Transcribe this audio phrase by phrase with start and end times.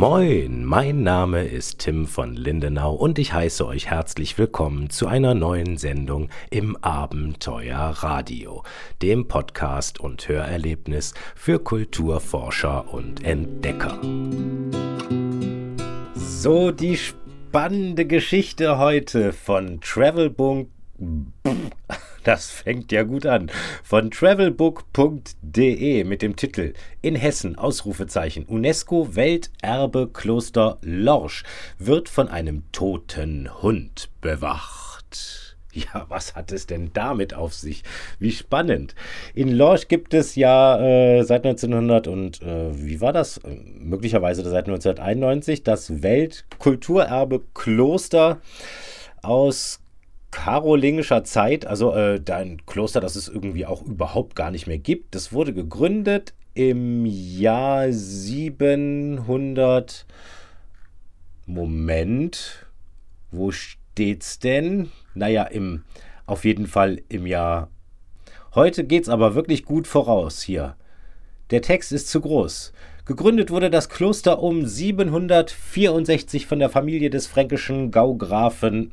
[0.00, 5.34] Moin, mein Name ist Tim von Lindenau und ich heiße euch herzlich willkommen zu einer
[5.34, 8.62] neuen Sendung im Abenteuer Radio,
[9.02, 14.00] dem Podcast und Hörerlebnis für Kulturforscher und Entdecker.
[16.14, 20.70] So, die spannende Geschichte heute von Travelbook
[22.24, 23.50] das fängt ja gut an.
[23.82, 31.44] Von travelbook.de mit dem Titel In Hessen, Ausrufezeichen, UNESCO Welterbe Kloster Lorsch
[31.78, 35.50] wird von einem toten Hund bewacht.
[35.72, 37.84] Ja, was hat es denn damit auf sich?
[38.18, 38.96] Wie spannend.
[39.34, 43.40] In Lorsch gibt es ja äh, seit 1900 und äh, wie war das?
[43.78, 48.40] Möglicherweise seit 1991 das Weltkulturerbe Kloster
[49.22, 49.80] aus
[50.30, 55.14] karolingischer Zeit, also äh, ein Kloster, das es irgendwie auch überhaupt gar nicht mehr gibt.
[55.14, 60.06] Das wurde gegründet im Jahr 700.
[61.46, 62.66] Moment,
[63.30, 64.90] wo steht's denn?
[65.14, 65.84] Naja, im,
[66.26, 67.68] auf jeden Fall im Jahr.
[68.54, 70.76] Heute geht's aber wirklich gut voraus hier.
[71.50, 72.72] Der Text ist zu groß.
[73.04, 78.92] Gegründet wurde das Kloster um 764 von der Familie des fränkischen Gaugrafen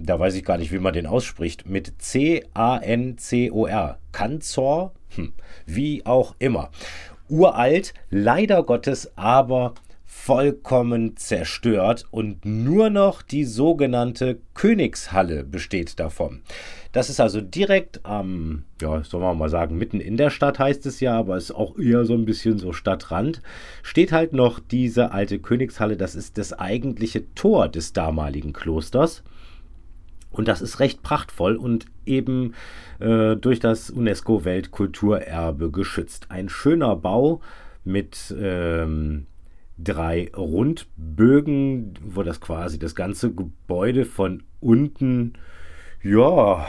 [0.00, 3.98] da weiß ich gar nicht, wie man den ausspricht, mit C-A-N-C-O-R.
[4.12, 5.32] Kanzor, hm,
[5.66, 6.70] wie auch immer.
[7.28, 16.42] Uralt, leider Gottes, aber vollkommen zerstört und nur noch die sogenannte Königshalle besteht davon.
[16.92, 20.84] Das ist also direkt am, ja, sollen wir mal sagen, mitten in der Stadt heißt
[20.86, 23.40] es ja, aber ist auch eher so ein bisschen so Stadtrand.
[23.82, 29.22] Steht halt noch diese alte Königshalle, das ist das eigentliche Tor des damaligen Klosters.
[30.30, 32.54] Und das ist recht prachtvoll und eben
[33.00, 36.26] äh, durch das UNESCO-Weltkulturerbe geschützt.
[36.30, 37.40] Ein schöner Bau
[37.84, 39.26] mit ähm,
[39.76, 45.34] drei Rundbögen, wo das quasi das ganze Gebäude von unten,
[46.02, 46.66] ja,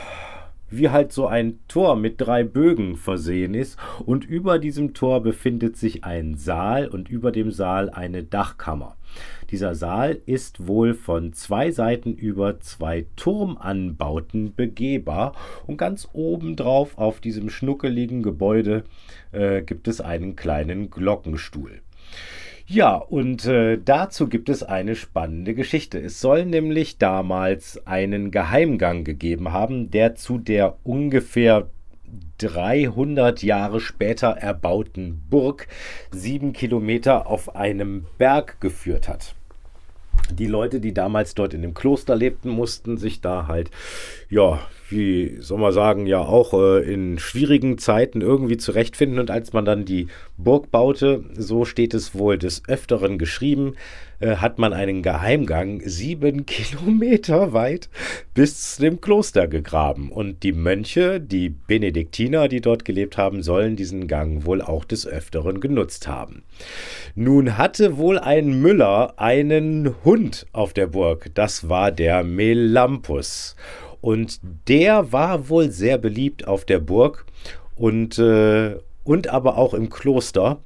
[0.72, 3.78] wie halt so ein Tor mit drei Bögen versehen ist.
[4.04, 8.96] Und über diesem Tor befindet sich ein Saal und über dem Saal eine Dachkammer.
[9.50, 15.34] Dieser Saal ist wohl von zwei Seiten über zwei Turmanbauten begehbar
[15.66, 18.84] und ganz oben drauf auf diesem schnuckeligen Gebäude
[19.32, 21.82] äh, gibt es einen kleinen Glockenstuhl.
[22.66, 25.98] Ja, und äh, dazu gibt es eine spannende Geschichte.
[25.98, 31.68] Es soll nämlich damals einen Geheimgang gegeben haben, der zu der ungefähr
[32.38, 35.68] 300 Jahre später erbauten Burg
[36.10, 39.34] sieben Kilometer auf einem Berg geführt hat
[40.30, 43.70] die Leute, die damals dort in dem Kloster lebten, mussten sich da halt,
[44.30, 44.60] ja,
[44.92, 49.18] wie soll man sagen, ja auch äh, in schwierigen Zeiten irgendwie zurechtfinden.
[49.18, 53.74] Und als man dann die Burg baute, so steht es wohl des Öfteren geschrieben,
[54.20, 57.88] äh, hat man einen Geheimgang sieben Kilometer weit
[58.34, 60.12] bis zu dem Kloster gegraben.
[60.12, 65.06] Und die Mönche, die Benediktiner, die dort gelebt haben, sollen diesen Gang wohl auch des
[65.06, 66.42] Öfteren genutzt haben.
[67.14, 70.11] Nun hatte wohl ein Müller einen Hund
[70.52, 71.30] auf der Burg.
[71.34, 73.56] Das war der Melampus.
[74.00, 77.24] Und der war wohl sehr beliebt auf der Burg
[77.76, 80.60] und, äh, und aber auch im Kloster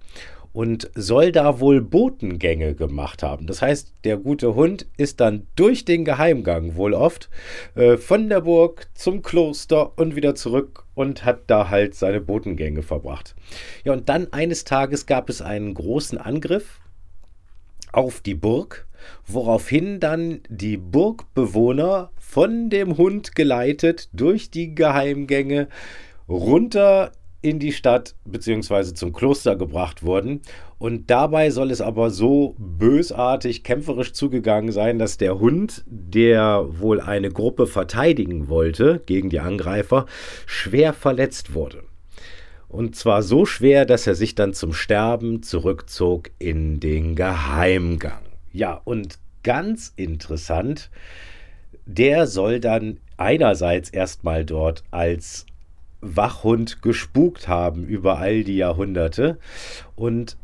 [0.53, 3.47] und soll da wohl Botengänge gemacht haben.
[3.47, 7.29] Das heißt, der gute Hund ist dann durch den Geheimgang wohl oft
[7.75, 12.83] äh, von der Burg zum Kloster und wieder zurück und hat da halt seine Botengänge
[12.83, 13.37] verbracht.
[13.85, 16.81] Ja, und dann eines Tages gab es einen großen Angriff
[17.97, 18.87] auf die Burg,
[19.27, 25.69] woraufhin dann die Burgbewohner von dem Hund geleitet durch die Geheimgänge
[26.29, 28.93] runter in die Stadt bzw.
[28.95, 30.43] zum Kloster gebracht wurden.
[30.79, 37.01] Und dabei soll es aber so bösartig kämpferisch zugegangen sein, dass der Hund, der wohl
[37.01, 40.07] eine Gruppe verteidigen wollte gegen die Angreifer,
[40.45, 41.85] schwer verletzt wurde.
[42.69, 48.23] Und zwar so schwer, dass er sich dann zum Sterben zurückzog in den Geheimgang.
[48.53, 50.91] Ja, und ganz interessant,
[51.87, 55.47] der soll dann einerseits erstmal dort als
[56.01, 59.39] Wachhund gespukt haben über all die Jahrhunderte.
[59.95, 60.37] Und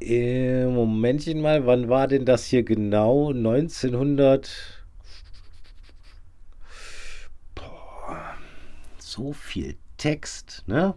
[0.00, 3.30] äh, Momentchen mal, wann war denn das hier genau?
[3.30, 4.84] 1900.
[7.54, 8.34] Boah,
[8.98, 10.94] so viel Text, ne?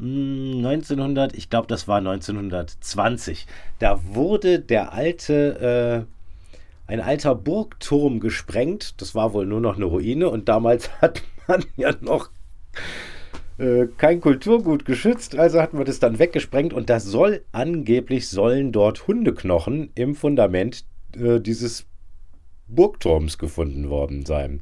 [0.00, 3.46] 1900, hm, ich glaube, das war 1920.
[3.78, 6.06] Da wurde der alte,
[6.88, 9.00] äh, ein alter Burgturm gesprengt.
[9.00, 12.30] Das war wohl nur noch eine Ruine und damals hat man ja noch
[13.58, 18.70] äh, kein Kulturgut geschützt, also hatten wir das dann weggesprengt und das soll angeblich sollen
[18.70, 20.84] dort Hundeknochen im Fundament
[21.16, 21.86] äh, dieses
[22.68, 24.60] Burgturms gefunden worden sein.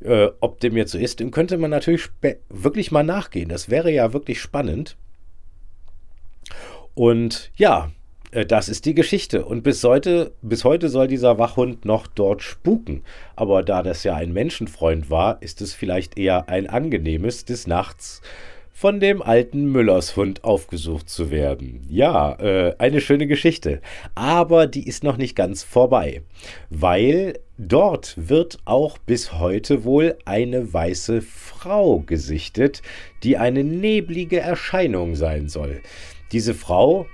[0.00, 2.08] Äh, ob dem jetzt so ist, dem könnte man natürlich
[2.48, 3.48] wirklich mal nachgehen.
[3.48, 4.96] Das wäre ja wirklich spannend.
[6.94, 7.90] Und ja,
[8.30, 9.44] äh, das ist die Geschichte.
[9.44, 13.02] Und bis heute, bis heute soll dieser Wachhund noch dort spuken.
[13.36, 18.22] Aber da das ja ein Menschenfreund war, ist es vielleicht eher ein angenehmes des Nachts
[18.78, 21.84] von dem alten Müllershund aufgesucht zu werden.
[21.90, 23.80] Ja, äh, eine schöne Geschichte.
[24.14, 26.22] Aber die ist noch nicht ganz vorbei,
[26.70, 32.82] weil dort wird auch bis heute wohl eine weiße Frau gesichtet,
[33.24, 35.80] die eine neblige Erscheinung sein soll.
[36.30, 37.06] Diese Frau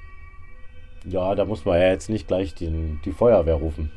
[1.06, 3.90] ja, da muss man ja jetzt nicht gleich den, die Feuerwehr rufen.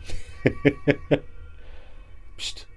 [2.38, 2.68] Psst.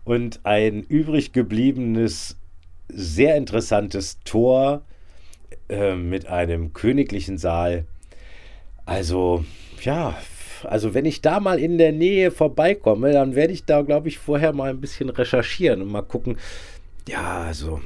[0.05, 2.37] und ein übrig gebliebenes,
[2.89, 4.83] sehr interessantes Tor
[5.69, 7.87] äh, mit einem königlichen Saal.
[8.89, 9.45] Also,
[9.83, 10.17] ja,
[10.65, 14.17] also wenn ich da mal in der Nähe vorbeikomme, dann werde ich da, glaube ich,
[14.17, 16.39] vorher mal ein bisschen recherchieren und mal gucken.
[17.07, 17.83] Ja, also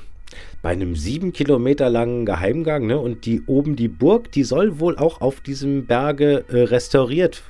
[0.62, 2.86] bei einem sieben Kilometer langen Geheimgang.
[2.86, 3.00] Ne?
[3.00, 7.42] Und die oben die Burg, die soll wohl auch auf diesem Berge äh, restauriert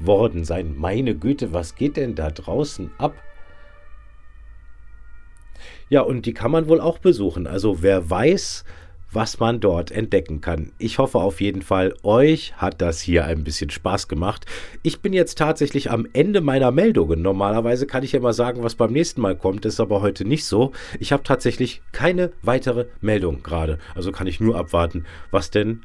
[0.00, 0.74] worden sein.
[0.76, 3.14] Meine Güte, was geht denn da draußen ab?
[5.88, 7.46] Ja, und die kann man wohl auch besuchen.
[7.46, 8.64] Also wer weiß,
[9.12, 10.72] was man dort entdecken kann.
[10.78, 14.46] Ich hoffe auf jeden Fall, euch hat das hier ein bisschen Spaß gemacht.
[14.82, 17.22] Ich bin jetzt tatsächlich am Ende meiner Meldungen.
[17.22, 20.44] Normalerweise kann ich ja mal sagen, was beim nächsten Mal kommt, ist aber heute nicht
[20.44, 20.72] so.
[20.98, 23.78] Ich habe tatsächlich keine weitere Meldung gerade.
[23.94, 25.82] Also kann ich nur abwarten, was denn